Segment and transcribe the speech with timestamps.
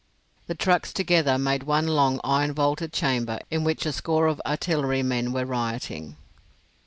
[0.47, 5.31] The trucks together made one long iron vaulted chamber in which a score of artillerymen
[5.31, 6.17] were rioting.